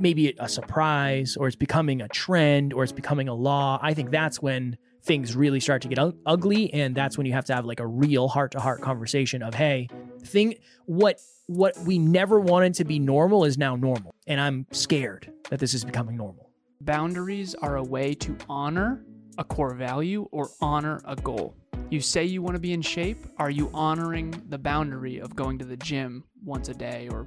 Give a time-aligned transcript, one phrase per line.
[0.00, 4.10] maybe a surprise or it's becoming a trend or it's becoming a law, I think
[4.10, 7.54] that's when things really start to get u- ugly and that's when you have to
[7.54, 9.88] have like a real heart-to-heart conversation of hey,
[10.22, 10.54] thing
[10.86, 15.60] what what we never wanted to be normal is now normal and I'm scared that
[15.60, 16.50] this is becoming normal.
[16.80, 19.04] Boundaries are a way to honor
[19.36, 21.54] a core value or honor a goal.
[21.90, 23.26] You say you want to be in shape.
[23.36, 27.26] Are you honoring the boundary of going to the gym once a day or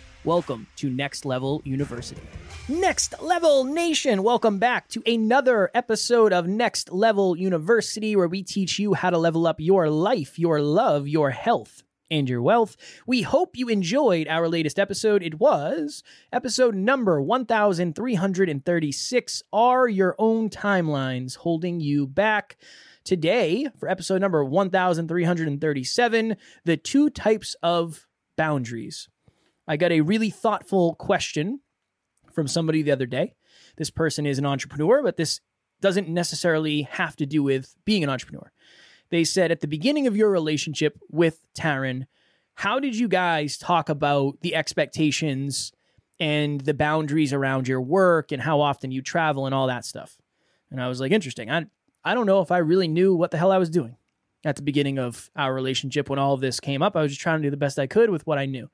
[0.23, 2.21] Welcome to Next Level University.
[2.69, 8.77] Next Level Nation, welcome back to another episode of Next Level University, where we teach
[8.77, 12.77] you how to level up your life, your love, your health, and your wealth.
[13.07, 15.23] We hope you enjoyed our latest episode.
[15.23, 22.57] It was episode number 1336 Are Your Own Timelines Holding You Back?
[23.03, 28.05] Today, for episode number 1337, the two types of
[28.37, 29.09] boundaries.
[29.71, 31.61] I got a really thoughtful question
[32.33, 33.35] from somebody the other day.
[33.77, 35.39] This person is an entrepreneur, but this
[35.79, 38.51] doesn't necessarily have to do with being an entrepreneur.
[39.11, 42.03] They said at the beginning of your relationship with Taryn,
[42.55, 45.71] how did you guys talk about the expectations
[46.19, 50.17] and the boundaries around your work and how often you travel and all that stuff?
[50.69, 51.49] And I was like, interesting.
[51.49, 51.67] I
[52.03, 53.95] I don't know if I really knew what the hell I was doing
[54.43, 56.97] at the beginning of our relationship when all of this came up.
[56.97, 58.69] I was just trying to do the best I could with what I knew.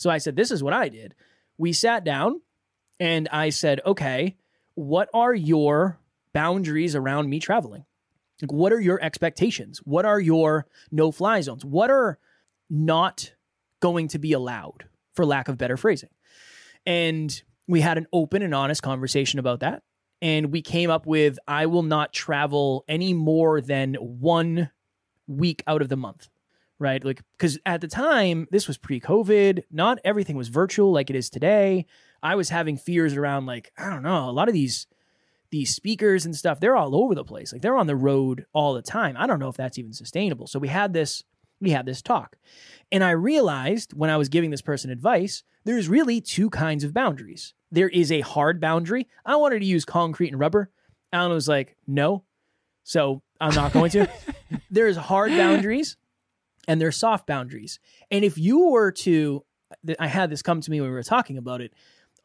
[0.00, 1.14] So I said, this is what I did.
[1.58, 2.40] We sat down
[2.98, 4.38] and I said, okay,
[4.74, 5.98] what are your
[6.32, 7.84] boundaries around me traveling?
[8.40, 9.82] Like, what are your expectations?
[9.84, 11.66] What are your no fly zones?
[11.66, 12.18] What are
[12.70, 13.34] not
[13.80, 16.08] going to be allowed, for lack of better phrasing?
[16.86, 19.82] And we had an open and honest conversation about that.
[20.22, 24.70] And we came up with I will not travel any more than one
[25.26, 26.30] week out of the month,
[26.80, 27.04] right?
[27.04, 31.16] Like, because at the time, this was pre COVID, not everything was virtual like it
[31.16, 31.86] is today.
[32.22, 34.86] I was having fears around, like, I don't know, a lot of these
[35.50, 37.52] these speakers and stuff they're all over the place.
[37.52, 39.16] Like they're on the road all the time.
[39.18, 40.46] I don't know if that's even sustainable.
[40.46, 41.24] So we had this
[41.60, 42.36] we had this talk.
[42.92, 46.94] And i realized when i was giving this person advice there's really two kinds of
[46.94, 47.52] boundaries.
[47.70, 49.08] There is a hard boundary.
[49.26, 50.70] I wanted to use concrete and rubber.
[51.12, 52.24] Alan was like no.
[52.84, 54.08] So i'm not going to.
[54.70, 55.96] There's hard boundaries
[56.68, 57.78] and there's soft boundaries
[58.10, 59.44] and if you were to
[59.98, 61.72] i had this come to me when we were talking about it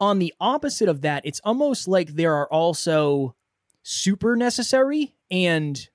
[0.00, 3.34] on the opposite of that, it's almost like there are also
[3.82, 5.88] super necessary and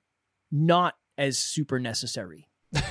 [0.50, 2.48] not as super necessary.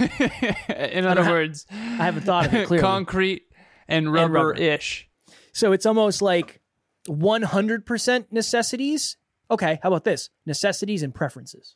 [0.70, 2.82] In other words, I haven't thought of it clearly.
[2.82, 3.44] concrete
[3.88, 5.10] and rubber ish.
[5.54, 6.62] So it's almost like
[7.08, 9.18] 100% necessities.
[9.50, 10.30] Okay, how about this?
[10.46, 11.76] Necessities and preferences.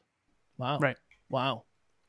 [0.58, 0.80] Wow.
[0.80, 0.98] Right.
[1.30, 1.64] Wow.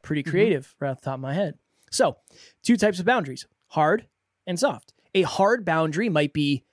[0.06, 0.30] Pretty mm-hmm.
[0.30, 1.54] creative right off the top of my head.
[1.90, 2.16] So,
[2.62, 4.06] two types of boundaries hard
[4.46, 4.92] and soft.
[5.14, 6.64] A hard boundary might be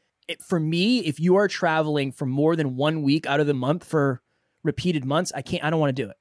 [0.41, 3.83] for me, if you are traveling for more than one week out of the month
[3.83, 4.21] for
[4.63, 5.63] repeated months, I can't.
[5.63, 6.17] I don't want to do it.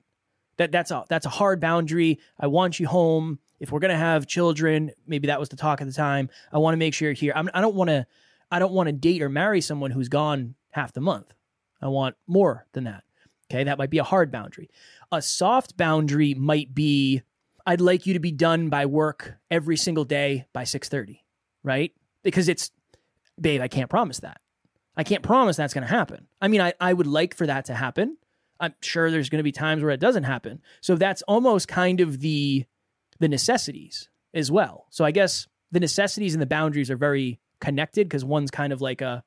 [0.59, 2.19] That that's a that's a hard boundary.
[2.39, 3.39] I want you home.
[3.61, 6.31] If we're gonna have children, maybe that was the talk at the time.
[6.53, 7.33] I want to make sure you're here.
[7.34, 8.06] I'm, I don't want to.
[8.50, 11.33] I don't want to date or marry someone who's gone half the month.
[11.81, 13.05] I want more than that.
[13.53, 14.71] Okay, that might be a hard boundary.
[15.11, 17.23] A soft boundary might be
[17.67, 21.21] I'd like you to be done by work every single day by 6:30,
[21.62, 21.93] right?
[22.23, 22.71] Because it's
[23.39, 24.41] babe, I can't promise that.
[24.97, 26.29] I can't promise that's going to happen.
[26.41, 28.17] I mean, I, I would like for that to happen.
[28.61, 30.61] I'm sure there's going to be times where it doesn't happen.
[30.81, 32.65] So that's almost kind of the
[33.21, 34.87] the necessities as well.
[34.91, 38.81] So I guess the necessities and the boundaries are very connected because one's kind of
[38.81, 39.23] like a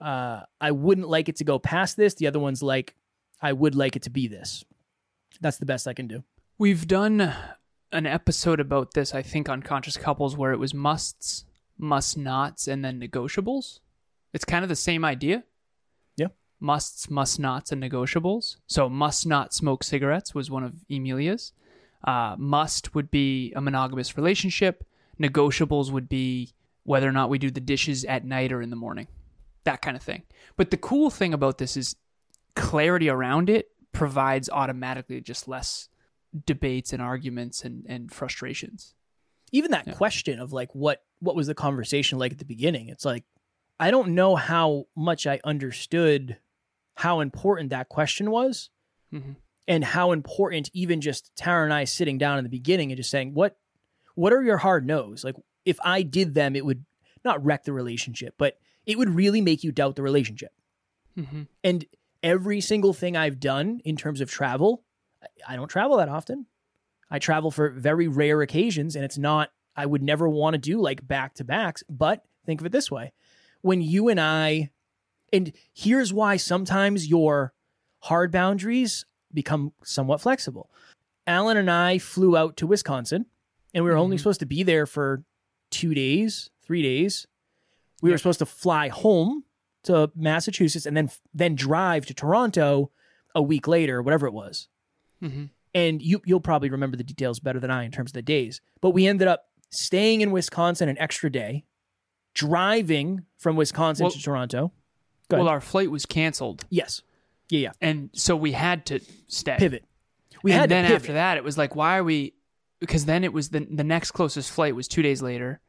[0.00, 2.14] uh, I wouldn't like it to go past this.
[2.14, 2.94] The other one's like
[3.44, 4.64] I would like it to be this.
[5.42, 6.24] That's the best I can do.
[6.56, 7.34] We've done
[7.92, 11.44] an episode about this, I think, on Conscious Couples, where it was musts,
[11.76, 13.80] must nots, and then negotiables.
[14.32, 15.44] It's kind of the same idea.
[16.16, 16.28] Yeah.
[16.58, 18.56] Musts, must nots, and negotiables.
[18.66, 21.52] So, must not smoke cigarettes was one of Emilia's.
[22.02, 24.86] Uh, must would be a monogamous relationship.
[25.20, 26.54] Negotiables would be
[26.84, 29.08] whether or not we do the dishes at night or in the morning,
[29.64, 30.22] that kind of thing.
[30.56, 31.94] But the cool thing about this is
[32.56, 35.88] clarity around it provides automatically just less
[36.46, 38.94] debates and arguments and, and frustrations.
[39.52, 39.94] Even that Yeah.
[39.94, 42.88] question of like what what was the conversation like at the beginning?
[42.88, 43.24] It's like
[43.80, 46.38] I don't know how much I understood
[46.96, 48.70] how important that question was
[49.12, 49.36] Mhm.
[49.66, 53.10] and how important even just Taryn and I sitting down in the beginning and just
[53.10, 53.56] saying, what
[54.16, 55.24] what are your hard no's?
[55.24, 56.84] Like if I did them, it would
[57.24, 60.52] not wreck the relationship, but it would really make you doubt the relationship.
[61.16, 61.42] Mm-hmm.
[61.62, 61.84] And
[62.24, 64.82] every single thing I've done in terms of travel,
[65.46, 66.46] I- don't travel that often.
[67.10, 70.80] I travel for very rare occasions, and it's not, I would never want to do
[70.80, 71.84] like back to backs.
[71.88, 73.12] But think of it this way
[73.60, 74.70] when you and I,
[75.32, 77.52] and here's why sometimes your
[78.00, 80.70] hard boundaries become somewhat flexible.
[81.26, 83.26] Alan and I flew out to Wisconsin,
[83.72, 84.20] and we were only Mhm.
[84.20, 85.24] supposed to be there for
[85.70, 87.26] two days, three days.
[88.02, 89.44] We were supposed to fly home
[89.84, 92.90] to Massachusetts and then then drive to Toronto
[93.34, 94.68] a week later, whatever it was.
[95.22, 95.44] Mm-hmm.
[95.74, 98.60] And you you'll probably remember the details better than I in terms of the days.
[98.80, 101.64] But we ended up staying in Wisconsin an extra day,
[102.34, 104.72] driving from Wisconsin Well- to Toronto.
[105.30, 107.02] Well, our flight was canceled, Yes.
[107.48, 107.70] Yeah, yeah.
[107.80, 109.56] and so we had to stay.
[109.58, 109.84] Pivot.
[110.44, 112.34] We and had then after that, it was like, why are we?
[112.78, 115.60] Because then it was the the next closest flight was two days later,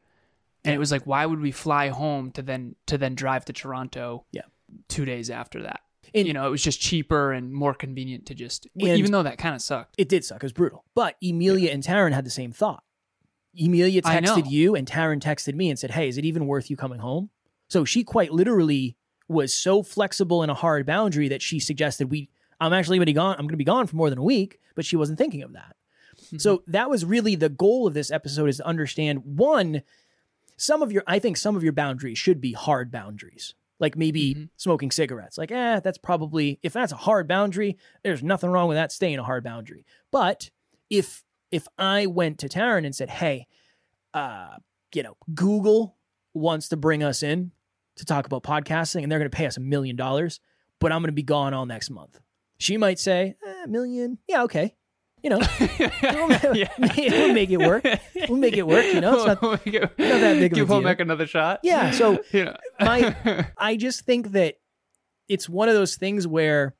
[0.66, 3.54] and it was like, why would we fly home to then to then drive to
[3.54, 4.26] Toronto?
[4.32, 4.44] Yeah.
[4.90, 5.82] two days after that.
[6.14, 9.38] And- you know, it was just cheaper and more convenient to just, even though that
[9.38, 9.96] kind of sucked.
[9.98, 10.38] It did suck.
[10.38, 10.86] It was brutal.
[10.96, 12.84] But Emilia and Taryn had the same thought.
[13.58, 16.76] Emilia texted you, and Taryn texted me and said, Hey, is it even worth you
[16.76, 17.30] coming home?
[17.70, 18.98] So she quite literally
[19.28, 22.30] was so flexible in a hard boundary that she suggested we
[22.60, 23.36] I'm actually gonna be gone.
[23.38, 25.76] I'm gonna be gone for more than a week, but she wasn't thinking of that.
[26.18, 26.38] Mm-hmm.
[26.38, 29.82] So that was really the goal of this episode is to understand one,
[30.58, 33.56] some of your I think some of your boundaries should be hard boundaries.
[33.78, 34.50] Like maybe Mhm.
[34.56, 35.38] smoking cigarettes.
[35.38, 39.20] Like, eh, that's probably if that's a hard boundary, there's nothing wrong with that staying
[39.20, 39.86] a hard boundary.
[40.12, 40.50] But
[40.90, 43.48] if if I went to Taryn and said, "Hey,
[44.14, 44.58] uh,
[44.94, 45.98] you know, Google
[46.34, 47.52] wants to bring us in
[47.98, 50.40] to talk about podcasting, and they're going to pay us a million dollars,
[50.80, 52.20] but I'm going to be gone all next month,"
[52.58, 54.76] she might say, eh, "A million, yeah, okay."
[55.26, 55.40] You know,
[56.54, 56.70] yeah.
[56.78, 57.84] we'll make it work.
[58.30, 58.86] We'll make it work.
[58.86, 60.68] You know, it's not, We'll make it- not that big of a Give.
[60.68, 61.62] Home another shot.
[61.64, 61.90] yeah.
[61.90, 62.58] So You know.
[62.80, 64.58] My- I just think that
[65.28, 66.76] it's one of those things where,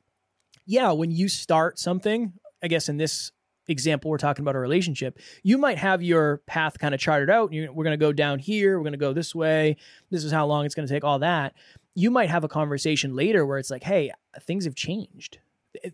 [0.68, 3.32] yeah, when you start something, I guess in this
[3.68, 7.52] example, we're talking about a relationship, you might have your path kind of charted out.
[7.52, 8.78] You, we're going to go down here.
[8.78, 9.76] We're going to go this way.
[10.12, 11.56] This is how long it's going to take, all that.
[11.96, 14.12] You might have a conversation later where it's like, hey,
[14.42, 15.40] things have changed.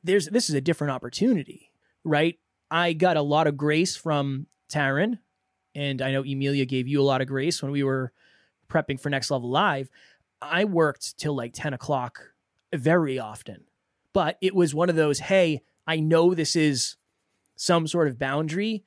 [0.04, 1.71] There's This is a different opportunity,
[2.04, 2.38] right?
[2.70, 5.20] I got a lot of grace from Taryn,
[5.76, 8.12] and I know Emilia gave you a lot of grace when we were
[8.70, 9.90] prepping for Next Level Live.
[10.42, 12.32] I worked till like 10 o'clock
[12.74, 13.66] very often.
[14.14, 16.98] But it was one of those, hey, I know this is
[17.56, 18.84] some sort of boundary.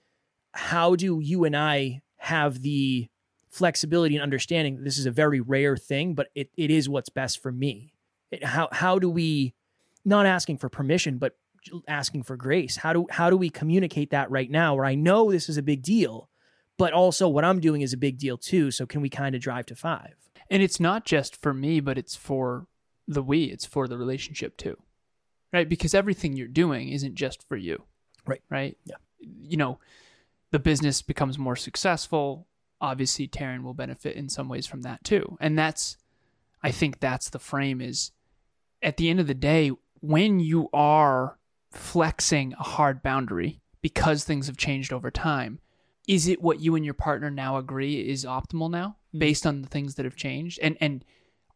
[0.53, 3.09] How do you and I have the
[3.49, 7.43] flexibility and understanding this is a very rare thing, but it, it is what's best
[7.43, 7.95] for me?
[8.31, 9.55] It, how how do we
[10.05, 11.37] not asking for permission, but
[11.89, 12.77] asking for grace?
[12.77, 15.63] How do how do we communicate that right now where I know this is a
[15.63, 16.29] big deal,
[16.77, 18.71] but also what I'm doing is a big deal too.
[18.71, 20.15] So can we kind of drive to five?
[20.51, 22.67] And it's not just for me, but it's for
[23.09, 24.77] the we, it's for the relationship too.
[25.53, 25.69] Right?
[25.69, 27.85] Because everything you're doing isn't just for you.
[28.27, 28.43] Right.
[28.51, 28.77] Right?
[28.85, 28.97] Yeah.
[29.21, 29.79] You know,
[30.51, 32.47] the business becomes more successful.
[32.81, 35.39] Obviously, Taryn will benefit in some ways from that too.
[35.41, 35.97] And that's,
[36.63, 38.11] I think that's the frame is
[38.83, 39.71] at the end of the day,
[40.01, 41.39] when you are
[41.77, 45.59] flexing a hard boundary because things have changed over time,
[46.09, 49.19] is it what you and your partner now agree is optimal now Mhm.
[49.21, 50.59] based on the things that have changed?
[50.63, 51.05] And and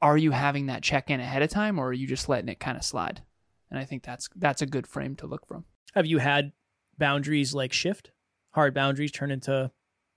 [0.01, 2.61] are you having that check in ahead of time or are you just letting it
[2.61, 3.23] kind of slide?
[3.71, 5.65] And I think that's that's a good frame to look from.
[5.95, 6.53] Have you had
[6.99, 8.11] boundaries like shift?
[8.53, 9.71] Hard boundaries turn into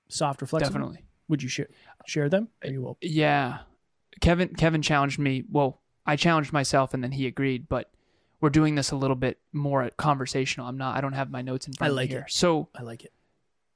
[0.10, 0.60] soft flexible?
[0.60, 1.05] Definitely.
[1.27, 1.67] Would you share
[2.05, 2.50] share them?
[2.63, 2.98] You will.
[3.01, 3.60] Yeah.
[4.20, 5.43] Kevin Kevin challenged me.
[5.50, 7.91] Well, I challenged myself and then he agreed, but
[8.41, 10.67] we're doing this a little bit more conversational.
[10.67, 12.25] I'm not I don't have my notes in front I of me like here.
[12.27, 12.31] it.
[12.31, 13.13] So I like it.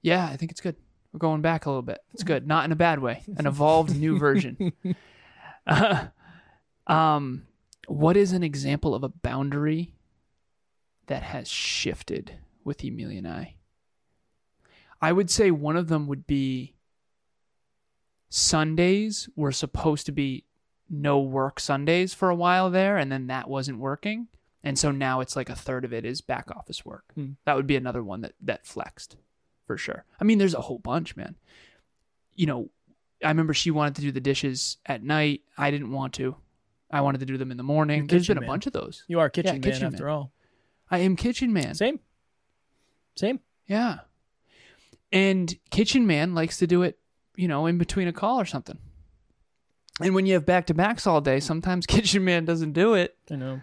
[0.01, 0.75] Yeah, I think it's good.
[1.13, 1.99] We're going back a little bit.
[2.13, 3.23] It's good, not in a bad way.
[3.37, 4.73] An evolved new version.
[5.65, 6.07] Uh,
[6.87, 7.43] um,
[7.87, 9.93] what is an example of a boundary
[11.07, 13.55] that has shifted with Emilia and I?
[15.01, 16.73] I would say one of them would be
[18.29, 20.45] Sundays were supposed to be
[20.89, 24.27] no work Sundays for a while there, and then that wasn't working.
[24.65, 27.05] And so now it's like a third of it is back office work.
[27.13, 27.33] Hmm.
[27.45, 29.15] That would be another one that, that flexed
[29.67, 30.05] for sure.
[30.19, 31.35] I mean, there's a whole bunch, man.
[32.33, 32.69] You know,
[33.23, 35.41] I remember she wanted to do the dishes at night.
[35.57, 36.35] I didn't want to.
[36.91, 37.99] I wanted to do them in the morning.
[37.99, 38.49] You're There's been a man.
[38.49, 39.03] bunch of those.
[39.07, 40.13] You are a kitchen man kitchen after man.
[40.13, 40.31] all.
[40.89, 41.75] I am kitchen man.
[41.75, 41.99] Same.
[43.15, 43.39] Same.
[43.67, 43.99] Yeah.
[45.11, 46.99] And kitchen man likes to do it,
[47.35, 48.77] you know, in between a call or something.
[50.01, 53.15] And when you have back to backs all day, sometimes Kitchen Man doesn't do it
[53.31, 53.61] I know.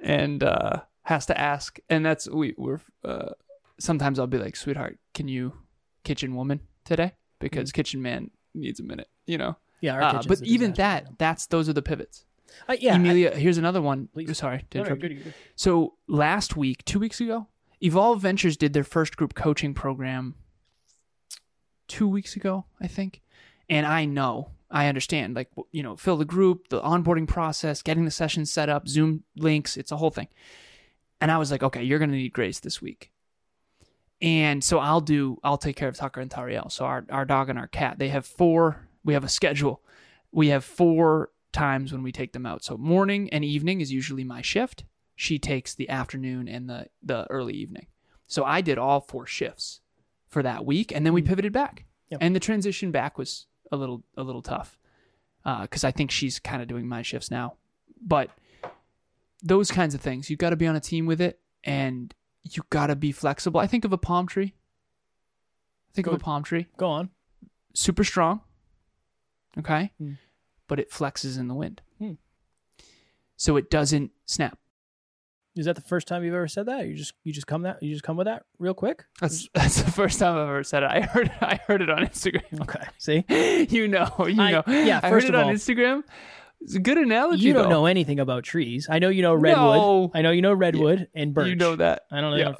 [0.00, 1.78] And uh, has to ask.
[1.88, 3.30] And that's we we're uh,
[3.78, 5.52] sometimes I'll be like, sweetheart, can you
[6.04, 7.12] kitchen woman today?
[7.40, 9.56] Because Kitchen Man needs a minute, you know.
[9.80, 11.04] Yeah, Uh, but even disaster.
[11.06, 12.24] that, that's those are the pivots.
[12.68, 14.08] Uh, yeah, I- Emilia, here's another one.
[14.12, 14.36] Please.
[14.36, 15.34] Sorry to no, no, good, good.
[15.54, 17.46] So last week, two weeks ago,
[17.80, 20.34] Evolve Ventures did their first group coaching program
[21.86, 23.22] two weeks ago, I think.
[23.68, 28.04] And I know, I understand, like, you know, fill the group, the onboarding process, getting
[28.04, 30.28] the session set up, Zoom links, it's a whole thing.
[31.20, 33.10] And I was like, okay, you're going to need grace this week.
[34.20, 36.70] And so I'll do, I'll take care of Tucker and Tariel.
[36.70, 39.82] So our, our dog and our cat, they have four, we have a schedule.
[40.32, 42.64] We have four times when we take them out.
[42.64, 44.84] So morning and evening is usually my shift.
[45.16, 47.86] She takes the afternoon and the, the early evening.
[48.26, 49.80] So I did all four shifts
[50.28, 51.26] for that week, and then we mm.
[51.26, 51.86] pivoted back.
[52.10, 52.20] Yep.
[52.22, 54.78] And the transition back was a little a little tough
[55.62, 57.54] because I think she's kind of doing my shifts now.
[58.00, 58.30] But
[59.42, 62.62] those kinds of things, you got to be on a team with it, and you
[62.70, 63.60] got to be flexible.
[63.60, 64.54] I think of a palm tree.
[65.94, 67.10] Think of a palm tree, Go on.
[67.74, 68.42] super strong.
[69.58, 70.12] Okay, Hmm.
[70.68, 72.12] but it flexes in the wind, Hmm.
[73.36, 74.58] so it doesn't snap.
[75.56, 76.86] Is that the first time you've ever said that?
[76.86, 79.04] You just you just come that you just come with that real quick?
[79.20, 80.90] That's that's the first time I've ever said it.
[80.90, 82.60] I heard I heard it on Instagram.
[82.62, 82.84] Okay.
[82.98, 83.24] See,
[83.70, 84.62] you know, you I- know.
[84.68, 86.02] yeah, I heard it on Instagram.
[86.60, 87.42] It's a good analogy.
[87.44, 87.68] you don't though.
[87.70, 88.88] know anything about trees.
[88.90, 89.76] I know you know redwood.
[89.76, 90.10] No.
[90.14, 91.48] I know you know redwood and birch.
[91.48, 92.02] You know that.
[92.10, 92.36] I don't know.
[92.36, 92.50] Yeah.
[92.50, 92.56] if-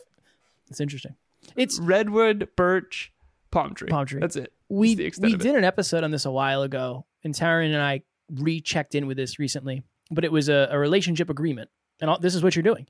[0.71, 1.15] It's interesting.
[1.57, 3.13] It's Redwood, birch,
[3.51, 3.89] palm tree.
[3.89, 4.21] Palm tree.
[4.21, 4.53] That's it.
[4.69, 5.45] we extent we of it.
[5.45, 9.17] did an episode on this a while ago, and Taryn and I rechecked in with
[9.17, 9.83] this recently.
[10.11, 12.87] But it was a, a relationship agreement, and all, this is what you're doing: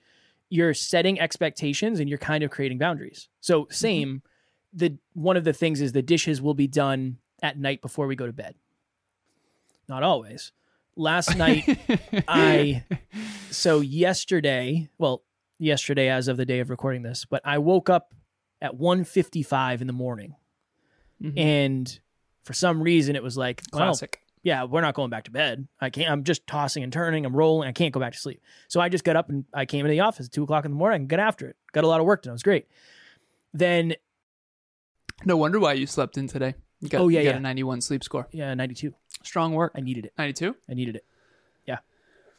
[0.51, 3.29] you're setting expectations and you're kind of creating boundaries.
[3.41, 3.73] So Mm-hmm.
[3.73, 4.23] same.
[4.75, 8.15] The one of the things is the dishes will be done at night before we
[8.17, 8.55] go to bed.
[9.89, 10.53] Not always.
[10.97, 11.65] Last night
[12.29, 12.85] I
[13.51, 15.23] so yesterday, well,
[15.59, 18.13] yesterday as of the day of recording this, but I woke up
[18.61, 20.35] at 1:55 in the morning.
[21.23, 21.39] Mhm.
[21.39, 22.01] And
[22.45, 24.21] for some reason it was like, well, Classic.
[24.43, 25.67] Yeah, we're not going back to bed.
[25.81, 28.41] I can't I'm just tossing and turning, I'm rolling, I can't go back to sleep.
[28.69, 30.71] So I just got up and I came into the office at two o'clock in
[30.71, 31.57] the morning and got after it.
[31.73, 32.31] Got a lot of work done.
[32.31, 32.67] It was great.
[33.53, 33.95] Then
[35.25, 36.55] No wonder why you slept in today.
[36.81, 37.37] You got, Oh, yeah, you got yeah.
[37.39, 38.29] a 91 sleep score.
[38.31, 38.95] yeah, 92.
[39.25, 39.73] Strong work.
[39.75, 40.13] I needed it.
[40.17, 40.55] 92?
[40.71, 41.05] I needed it.
[41.67, 41.79] Yeah.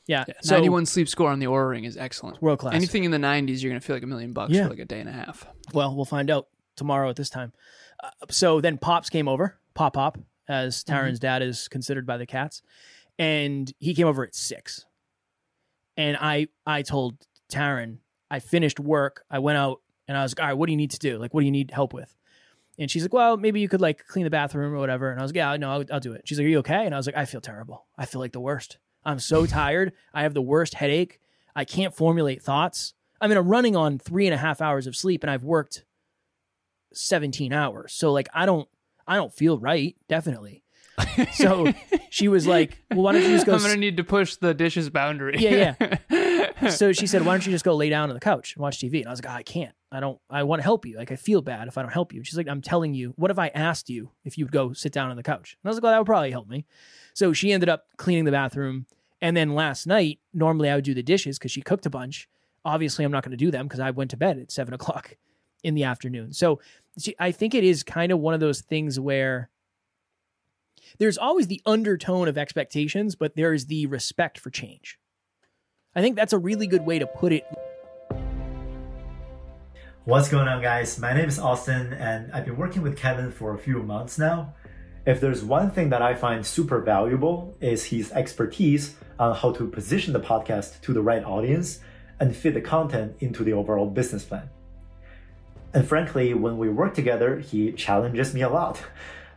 [0.08, 0.24] Yeah.
[0.28, 0.34] Yeah.
[0.42, 2.42] So 91 sleep score on the Oura Ring is excellent.
[2.42, 2.74] world class.
[2.74, 4.64] Anything in the 90s, you're going to feel like a million bucks Yeah.
[4.64, 5.46] for like a day and a half.
[5.74, 7.52] Well, we'll find out tomorrow at this time.
[8.02, 10.18] Uh, so then Pops came over, Pop Pop,
[10.50, 10.94] as mm-hmm.
[10.94, 12.62] Taryn's dad is considered by the cats,
[13.18, 14.86] and he came over at six.
[15.96, 17.16] And I I told
[17.52, 20.74] Taryn I finished work, I went out, and I was like, all right, what do
[20.74, 21.18] you need to do?
[21.18, 22.16] Like, what do you need help with?
[22.78, 25.12] And she's like, well, maybe you could like clean the bathroom or whatever.
[25.12, 26.22] And I was like, yeah, no, I'll, I'll do it.
[26.26, 26.86] She's like, are you okay?
[26.86, 27.86] And I was like, I feel terrible.
[27.98, 28.78] I feel like the worst.
[29.04, 29.92] I'm so tired.
[30.14, 31.20] I have the worst headache.
[31.56, 32.94] I can't formulate thoughts.
[33.20, 35.84] I mean, I'm running on three and a half hours of sleep, and I've worked
[36.94, 37.92] 17 hours.
[37.94, 38.70] So like, I don't,
[39.10, 39.98] I don't feel right.
[40.08, 40.64] Definitely.
[41.34, 41.72] So
[42.10, 43.54] she was like, well, why don't you just go?
[43.54, 45.38] I'm going to need to push the dishes boundary.
[45.38, 45.76] Yeah,
[46.10, 46.70] yeah.
[46.70, 48.80] so she said, why don't you just go lay down on the couch and watch
[48.80, 49.00] TV?
[49.00, 49.74] And I was like, "Oh, I can't.
[49.92, 50.98] I don't, I want to help you.
[50.98, 52.24] Like, I feel bad if I don't help you.
[52.24, 55.10] She's like, I'm telling you, what if I asked you if you'd go sit down
[55.10, 55.58] on the couch?
[55.62, 56.66] And I was like, well, that would probably help me.
[57.14, 58.86] So she ended up cleaning the bathroom.
[59.22, 62.30] And then last night, normally I would do the dishes because she cooked a bunch.
[62.66, 65.16] Obviously, I'm not going to do them because I went to bed at seven o'clock
[65.64, 66.34] in the afternoon.
[66.34, 66.60] So
[67.20, 69.50] I think it is kind of one of those things where
[70.98, 74.98] there's always the undertone of expectations, but there is the respect for change.
[75.96, 77.46] I think that's a really good way to put it.
[80.06, 80.98] What's going on, guys?
[80.98, 84.56] My name is Austin, and I've been working with Kevin for a few months now.
[85.06, 89.68] If there's one thing that I find super valuable is his expertise on how to
[89.68, 91.80] position the podcast to the right audience
[92.20, 94.50] and fit the content into the overall business plan.
[95.74, 98.82] And frankly, when we work together, he challenges me a lot.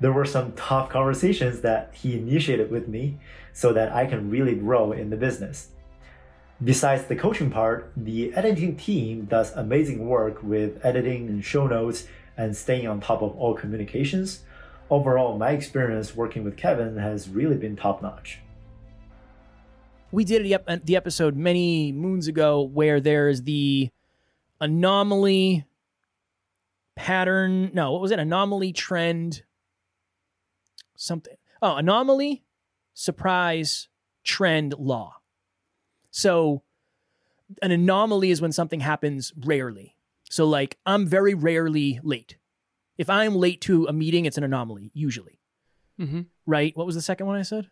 [0.00, 3.18] There were some tough conversations that he initiated with me
[3.52, 5.68] so that I can really grow in the business.
[6.64, 12.06] Besides the coaching part, the editing team does amazing work with editing and show notes
[12.36, 14.40] and staying on top of all communications.
[14.88, 18.38] Overall, my experience working with Kevin has really been top notch.
[20.10, 20.44] We did
[20.84, 23.90] the, episode many moons ago where there's the
[24.60, 25.64] anomaly
[26.96, 27.70] pattern.
[27.72, 28.18] No, what was it?
[28.18, 29.42] Anomaly trend.
[30.96, 31.34] Something.
[31.60, 32.42] Oh, anomaly,
[32.94, 33.88] surprise,
[34.24, 35.16] trend, law.
[36.10, 36.62] So
[37.60, 39.96] an anomaly is when something happens rarely.
[40.30, 42.36] So, like, I'm very rarely late.
[42.98, 45.40] If I'm late to a meeting, it's an anomaly, usually,
[45.98, 46.76] hmm right?
[46.76, 47.68] What was the second one I said?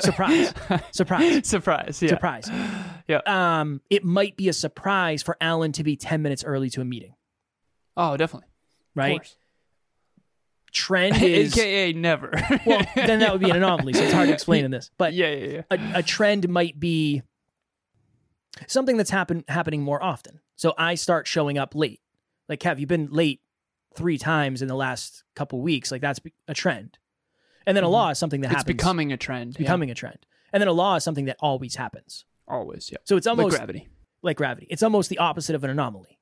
[0.00, 0.52] surprise,
[0.92, 2.02] surprise, Surprise.
[2.02, 2.08] Yeah.
[2.08, 2.50] surprise.
[3.08, 3.20] Yeah.
[3.26, 6.84] Um, it might be a surprise for Alan to be 10 minutes early to a
[6.84, 7.14] meeting,
[7.96, 8.48] Oh, definitely.
[8.94, 9.34] Right?
[10.72, 12.32] Trend is AKA never.
[12.66, 13.92] well, then that would be an anomaly.
[13.94, 14.90] So it's hard to explain in this.
[14.98, 15.92] But yeah, yeah, yeah.
[15.94, 17.22] a, a trend might be
[18.66, 20.40] something that's happen, happening more often.
[20.56, 22.00] So I start showing up late.
[22.48, 23.40] Like, have you been late
[23.94, 25.90] three times in the last couple weeks?
[25.92, 26.98] Like, that's a trend.
[27.66, 27.92] And then a Mhm.
[27.92, 28.76] law is something that It's happens.
[28.76, 29.54] becoming a trend.
[29.56, 30.18] becoming a trend.
[30.52, 32.24] And then a law is something that always happens.
[32.46, 32.90] always.
[32.92, 32.98] Yeah.
[33.04, 33.88] So it's almost Like gravity.
[34.22, 34.66] like gravity.
[34.68, 36.18] It's almost the opposite of an anomaly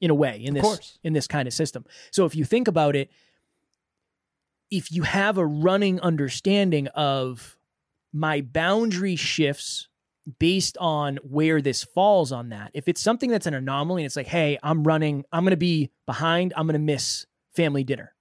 [0.00, 0.98] in a way in this course.
[1.02, 1.84] in this kind of system.
[2.10, 3.10] So if you think about it,
[4.70, 7.56] if you have a running understanding of
[8.12, 9.88] my boundary shifts
[10.38, 12.70] based on where this falls on that.
[12.74, 15.56] If it's something that's an anomaly and it's like, hey, I'm running, I'm going to
[15.56, 18.14] be behind, I'm going to miss family dinner.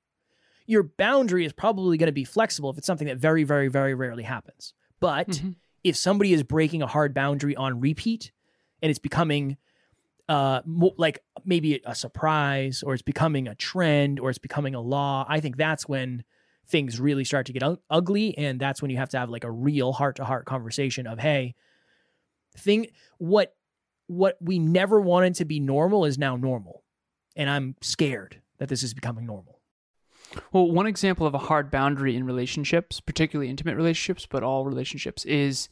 [0.68, 3.94] Your boundary is probably going to be flexible if it's something that very, very, very
[3.94, 4.74] rarely happens.
[5.02, 5.56] But Mhm.
[5.84, 8.32] if somebody is breaking a hard boundary on repeat
[8.82, 9.58] and it's becoming
[10.30, 14.82] uh mo- like maybe a surprise or it's becoming a trend or it's becoming a
[14.82, 15.26] law.
[15.28, 16.24] I think that's when
[16.68, 19.44] things really start to get u- ugly and that's when you have to have like
[19.44, 21.56] a real heart to heart conversation of hey
[22.58, 22.88] thing
[23.20, 23.56] what
[24.08, 26.84] what we never wanted to be normal is now normal.
[27.36, 29.60] And i'm scared that this is becoming normal.
[30.52, 35.24] Well, one example of a hard boundary in relationships, particularly intimate relationships, but all relationships,
[35.26, 35.70] is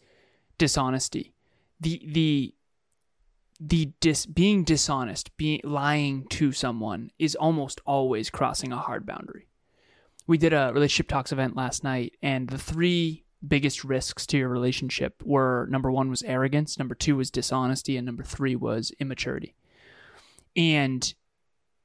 [0.57, 1.33] dishonesty.
[1.79, 2.53] The the
[3.59, 9.47] the dis being dishonest, being lying to someone is almost always crossing a hard boundary.
[10.27, 14.49] We did a relationship talks event last night, and the three biggest risks to your
[14.49, 19.55] relationship were number one was arrogance, number two was dishonesty, and number three was immaturity.
[20.55, 21.13] And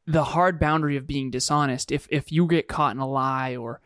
[0.07, 3.81] the hard boundary of being dishonest if if you get caught in a lie or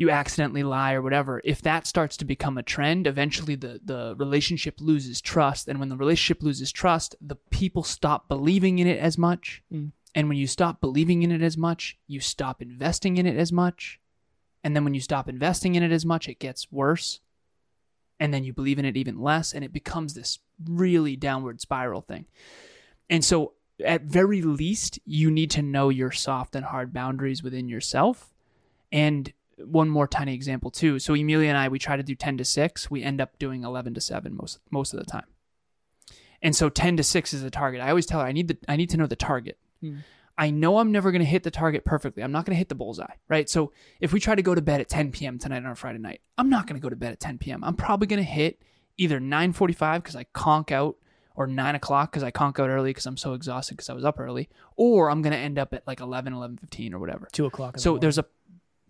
[0.00, 4.14] you accidentally lie or whatever if that starts to become a trend eventually the the
[4.16, 5.68] relationship loses trust.
[5.68, 9.62] And when the relationship loses trust the people stop believing in it as much.
[9.70, 9.92] Mm.
[10.14, 13.52] and when you stop believing in it as much you stop investing in it as
[13.52, 14.00] much.
[14.64, 17.20] And then when you stop investing in it as much it gets worse.
[18.18, 22.00] And then you believe in it even less and it becomes this really downward spiral
[22.00, 22.24] thing.
[23.10, 23.52] And so
[23.84, 28.30] at very least, you need to know your soft and hard boundaries within yourself.
[28.92, 29.32] And
[29.66, 30.98] one more tiny example too.
[30.98, 32.90] So Emilia and I, we try to do 10 to 6.
[32.90, 35.26] We end up doing 11 to 7 most most of the time.
[36.42, 37.80] And so 10 to 6 is the target.
[37.80, 39.58] I always tell her I need the I need to know the target.
[39.80, 39.98] Hmm.
[40.38, 42.22] I know I'm never going to hit the target perfectly.
[42.22, 43.46] I'm not going to hit the bullseye, right?
[43.50, 45.38] So if we try to go to bed at 10 p.m.
[45.38, 47.62] tonight on a Friday night, I'm not going to go to bed at 10 p.m.
[47.62, 48.62] I'm probably going to hit
[48.96, 50.96] either 9:45 because I conk out
[51.36, 54.04] or 9 o'clock because I conk out early because I'm so exhausted because I was
[54.04, 57.28] up early, or I'm going to end up at like 11, 11.15 or whatever.
[57.32, 58.00] two o'clock the So morning.
[58.00, 58.24] there's a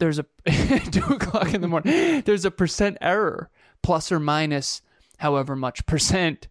[0.01, 0.27] there's a
[0.91, 2.23] two o'clock in the morning.
[2.23, 3.51] There's a percent error,
[3.83, 4.83] plus or minus
[5.19, 6.49] however much percent,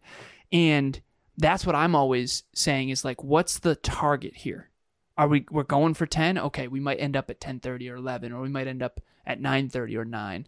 [0.51, 1.01] and
[1.37, 4.69] that's what I'm always saying is like, what's the target here?
[5.17, 6.37] Are we we're going for ten?
[6.37, 9.01] Okay, we might end up at ten thirty or eleven, or we might end up
[9.25, 10.47] at nine thirty or nine,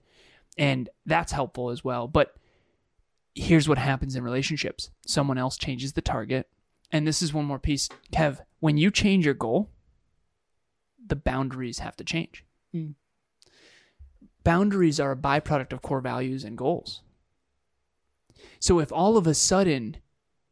[0.57, 2.07] and that's helpful as well.
[2.07, 2.35] But
[3.35, 6.47] here's what happens in relationships: someone else changes the target,
[6.91, 8.39] and this is one more piece, Kev.
[8.59, 9.69] When you change your goal,
[11.05, 12.45] the boundaries have to change.
[12.75, 12.95] Mm.
[14.43, 17.01] Boundaries are a byproduct of core values and goals.
[18.59, 19.97] So if all of a sudden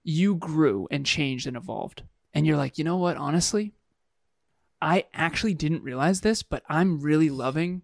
[0.03, 2.03] you grew and changed and evolved,
[2.33, 3.73] and you're like, you know what, honestly,
[4.81, 7.81] I actually didn't realize this, but I'm really loving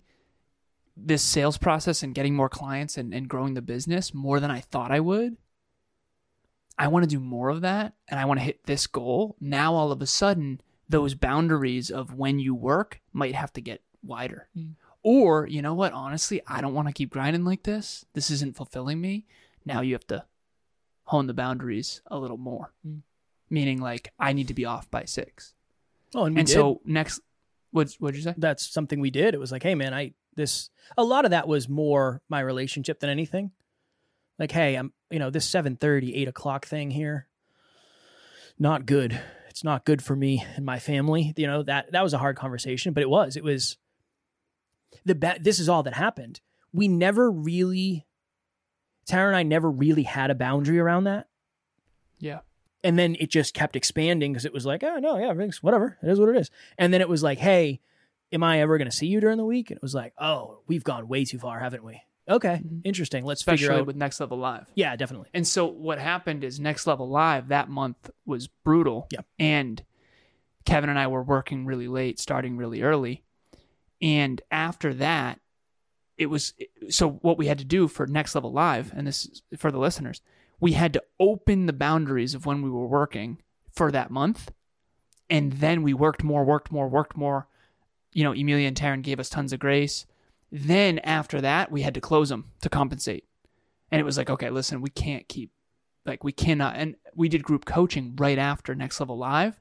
[0.95, 4.61] this sales process and getting more clients and, and growing the business more than I
[4.61, 5.37] thought I would.
[6.77, 9.35] I want to do more of that and I want to hit this goal.
[9.39, 13.81] Now, all of a sudden, those boundaries of when you work might have to get
[14.05, 14.47] wider.
[14.57, 14.73] Mm.
[15.03, 18.05] Or, you know what, honestly, I don't want to keep grinding like this.
[18.13, 19.25] This isn't fulfilling me.
[19.65, 20.25] Now you have to
[21.05, 22.73] hone the boundaries a little more.
[22.87, 23.01] Mm.
[23.49, 25.53] Meaning, like, I need to be off by six.
[26.15, 26.53] oh, and we and did.
[26.53, 27.21] so, next,
[27.71, 28.33] what'd, what'd you say?
[28.37, 29.33] that's something we did.
[29.33, 32.99] It was like, hey man, I this a lot of that was more my relationship
[32.99, 33.51] than anything.
[34.39, 37.27] Like, hey, I'm you know, this 7:30, 8 o'clock thing here,
[38.57, 39.19] not good.
[39.49, 41.33] It's not good for me and my family.
[41.37, 43.37] You know, that that was a hard conversation, but it was.
[43.37, 43.77] It was
[45.05, 46.41] the ba- this is all that happened.
[46.73, 48.05] We never really
[49.09, 51.27] Taryn and I never really had a boundary around that.
[52.19, 52.39] Yeah.
[52.83, 55.97] And then it just kept expanding because it was like, oh no, yeah, everything's whatever.
[56.03, 56.49] It is what it is.
[56.77, 57.81] And then it was like, hey,
[58.31, 59.69] am I ever going to see you during the week?
[59.71, 62.01] And it was like, oh, we've gone way too far, haven't we?
[62.27, 62.81] Okay, Mhm.
[62.83, 63.23] interesting.
[63.25, 63.85] Let's Especially figure out.
[63.85, 64.65] with Next Level Live.
[64.73, 65.29] yeah, definitely.
[65.35, 69.07] And so what happened is Next Level Live that month was brutal.
[69.11, 69.19] Yeah.
[69.37, 69.83] And
[70.65, 73.23] Kevin and I were working really late, starting really early.
[74.01, 75.39] And after that,
[76.17, 76.53] it was
[76.89, 79.77] so what we had to do for next level live and this is for the
[79.77, 80.21] listeners
[80.59, 83.41] we had to open the boundaries of when we were working
[83.73, 84.51] for that month.
[85.29, 87.47] And then we worked more worked more worked more.
[88.13, 90.05] You know emilia and taryn gave us tons of grace.
[90.51, 93.25] Then after that we had to close them to compensate.
[93.91, 95.51] And it was like okay listen we can't keep
[96.05, 96.75] like we cannot.
[96.77, 99.59] And we did group coaching right after next level live.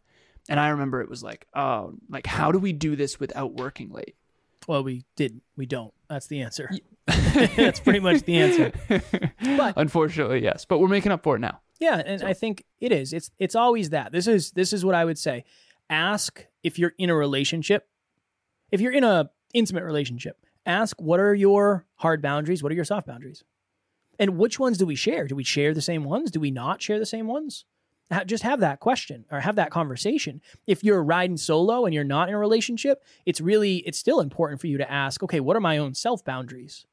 [0.49, 3.91] And i remember it was like oh like how do we do this without working
[3.91, 4.15] late
[4.67, 5.43] Well, we didn't.
[5.57, 5.93] We don't.
[6.09, 6.71] That's the answer.
[7.07, 8.73] That's pretty much the answer.
[9.57, 12.93] But- unfortunately yes but we're making up for it now Yeah, and I think it
[12.93, 13.13] is.
[13.13, 14.11] It's it's always that.
[14.13, 15.45] This is this is what I would say.
[15.91, 17.87] Ask if you're in a relationship.
[18.73, 22.63] If you're in a intimate relationship, ask what are your hard boundaries?
[22.63, 23.45] What are your soft boundaries?
[24.19, 25.27] And which ones do we share?
[25.27, 26.31] Do we share the same ones?
[26.31, 27.65] Do we not share the same ones?
[28.27, 30.41] Just have that question or have that conversation.
[30.67, 34.61] If you're riding solo and you're not in a relationship, it's really it's still important
[34.61, 36.87] for you to ask, okay, what are my own self boundaries?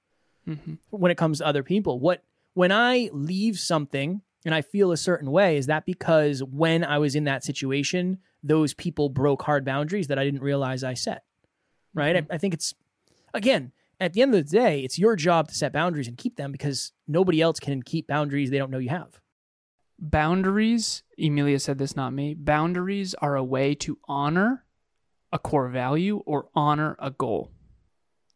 [0.47, 0.79] Mhm.
[0.89, 1.99] when it comes to other people.
[1.99, 2.23] What
[2.55, 6.97] when I leave something and I feel a certain way, is that because when I
[6.97, 11.23] was in that situation, those people broke hard boundaries that I didn't realize I set?
[11.93, 12.15] Right?
[12.15, 12.73] I, I think it's
[13.35, 16.35] again at the end of the day, it's your job to set boundaries and keep
[16.37, 19.19] them because nobody else can keep boundaries they don't know you have.
[20.01, 22.33] Boundaries emilia said this not me.
[22.33, 24.65] Boundaries are a way to honor
[25.31, 27.51] a core value or honor a goal.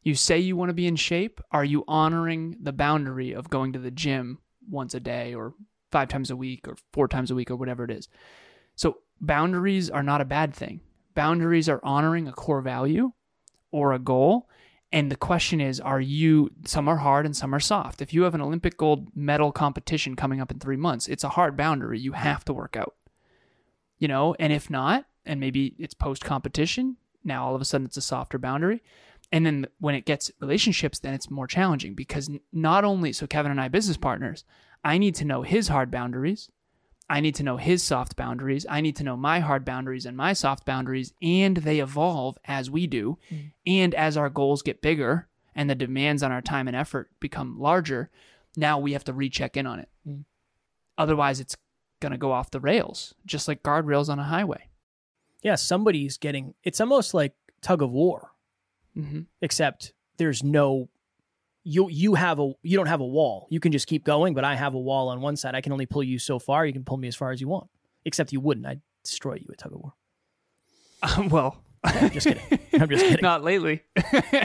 [0.04, 1.42] You say you want to be in shape.
[1.52, 5.54] Are you honoring the boundary of going to the gym once a day or
[5.92, 8.08] five times a week or four times a week or whatever it is?
[8.76, 10.82] So boundaries are not a bad thing.
[11.16, 13.12] Boundaries are honoring a core value
[13.72, 14.48] or a goal
[14.96, 18.02] and the question is, are you, some are hard and some are soft.
[18.02, 21.30] If you have an Olympic gold medal competition coming up in three months, it's a
[21.30, 22.00] hard boundary.
[22.00, 22.96] You have to work out,
[24.00, 27.86] you know, and if not, and maybe it's post competition, now all of a sudden
[27.86, 28.82] it's a softer boundary.
[29.34, 33.52] And then when it gets relationships, then it's more challenging because not only, so Kevin
[33.52, 34.46] and I, business partners,
[34.82, 36.50] I need to know his hard boundaries.
[37.08, 38.66] I need to know his soft boundaries.
[38.68, 42.70] I need to know my hard boundaries and my soft boundaries, and they evolve as
[42.72, 43.20] we do.
[43.66, 47.60] And as our goals get bigger and the demands on our time and effort become
[47.60, 48.10] larger,
[48.58, 49.90] now we have to recheck in on it.
[50.08, 50.24] Mm.
[50.98, 51.56] Otherwise, it's
[52.00, 54.70] going to go off the rails, just like guardrails on a highway.
[55.42, 58.32] Yeah, somebody's getting it's almost like tug of war,
[58.96, 60.90] hmm except there's no
[61.66, 63.48] you you have a you don't have a wall.
[63.50, 65.56] You can just keep going, but I have a wall on one side.
[65.56, 66.66] I can only pull you so far.
[66.66, 67.68] You can pull me as far as you want.
[68.06, 68.66] Except you wouldn't.
[68.68, 69.94] I'd destroy you at tug of war.
[71.02, 72.44] Um, well, I'm just kidding.
[72.80, 73.22] I'm just kidding.
[73.24, 73.82] not lately.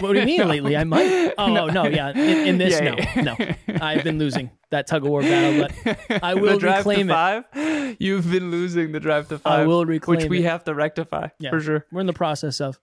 [0.00, 0.76] what do you mean lately?
[0.76, 1.34] I might.
[1.38, 2.10] Oh no, no yeah.
[2.10, 3.54] In, in this, Yeah, no, no.
[3.80, 7.44] I've been losing that tug of war battle, but I will reclaim to it.
[7.54, 7.96] five.
[7.98, 9.60] You've been losing the drive to five.
[9.60, 10.44] I will reclaim which we it.
[10.48, 11.50] have to rectify Yeah.
[11.50, 11.86] for sure.
[11.92, 12.78] We're in the process of.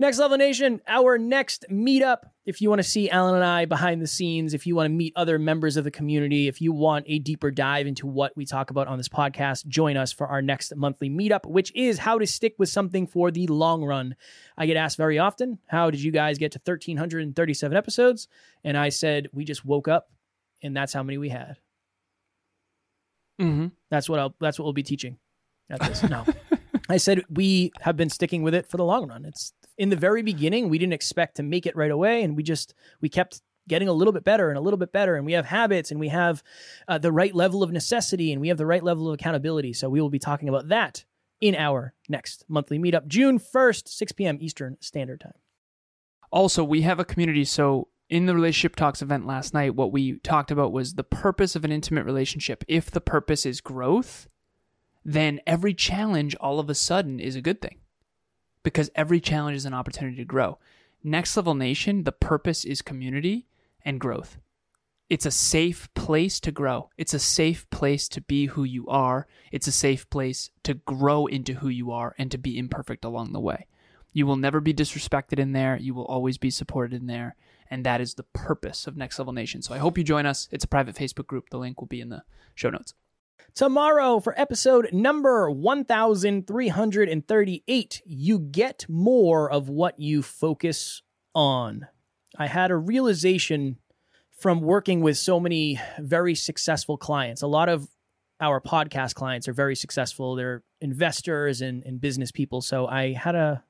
[0.00, 2.18] Next Level Nation, our next meetup.
[2.44, 4.92] If you want to see Alan and I behind the scenes, if you want to
[4.92, 8.44] meet other members of the community, if you want a deeper dive into what we
[8.44, 12.18] talk about on this podcast, join us for our next monthly meetup, which is how
[12.18, 14.16] to stick with something for the long run.
[14.58, 18.26] I get asked very often, how did you guys get to 1,337 episodes?
[18.64, 20.10] And I said, we just woke up
[20.60, 21.58] and that's how many we had.
[23.40, 23.68] Mm-hmm.
[23.90, 25.18] That's what I'll, that's what we'll be teaching
[25.70, 26.02] at this.
[26.02, 26.26] No.
[26.88, 29.24] I said we have been sticking with it for the long run.
[29.24, 32.42] It's in the very beginning, we didn't expect to make it right away, and we
[32.42, 35.32] just we kept getting a little bit better and a little bit better, and we
[35.32, 36.42] have habits and we have
[36.86, 39.72] uh, the right level of necessity and we have the right level of accountability.
[39.72, 41.04] So we will be talking about that
[41.40, 44.38] in our next monthly meetup, June first, six p.m.
[44.40, 45.34] Eastern Standard Time.
[46.30, 47.44] Also, we have a community.
[47.44, 51.56] So, in the relationship talks event last night, what we talked about was the purpose
[51.56, 52.62] of an intimate relationship.
[52.68, 54.28] If the purpose is growth,
[55.04, 57.78] then every challenge all of a sudden is a good thing
[58.64, 60.58] because every challenge is an opportunity to grow.
[61.04, 63.46] Next Level Nation, the purpose is community
[63.84, 64.38] and growth.
[65.10, 66.88] It's a safe place to grow.
[66.96, 69.26] It's a safe place to be who you are.
[69.52, 73.32] It's a safe place to grow into who you are and to be imperfect along
[73.32, 73.66] the way.
[74.14, 75.76] You will never be disrespected in there.
[75.76, 77.36] You will always be supported in there.
[77.70, 79.60] And that is the purpose of Next Level Nation.
[79.60, 80.48] So I hope you join us.
[80.50, 81.50] It's a private Facebook group.
[81.50, 82.22] The link will be in the
[82.54, 82.94] show notes.
[83.54, 91.02] Tomorrow, for episode number 1338, you get more of what you focus
[91.34, 91.86] on.
[92.36, 93.78] I had a realization
[94.38, 97.42] from working with so many very successful clients.
[97.42, 97.88] A lot of
[98.40, 102.60] our podcast clients are very successful, they're investors and, and business people.
[102.60, 103.62] So I had a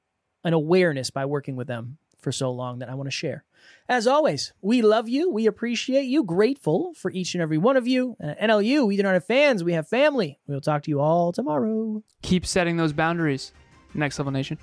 [0.45, 3.45] an awareness by working with them for so long that I want to share.
[3.89, 5.31] As always, we love you.
[5.31, 6.25] We appreciate you.
[6.25, 8.17] Grateful for each and every one of you.
[8.19, 10.41] And at NLU, we do not have fans, we have family.
[10.47, 12.03] We'll talk to you all tomorrow.
[12.23, 13.53] Keep setting those boundaries.
[13.95, 14.59] Next Level Nation.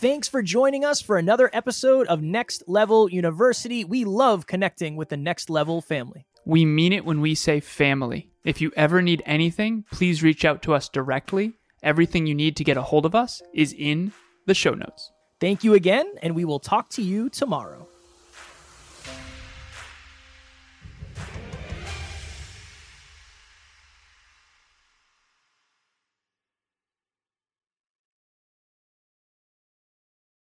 [0.00, 3.84] Thanks for joining us for another episode of Next Level University.
[3.84, 6.26] We love connecting with the Next Level family.
[6.44, 8.30] We mean it when we say family.
[8.44, 11.52] If you ever need anything, please reach out to us directly.
[11.82, 14.12] Everything you need to get a hold of us is in
[14.46, 15.12] the show notes.
[15.42, 17.88] Thank you again, and we will talk to you tomorrow.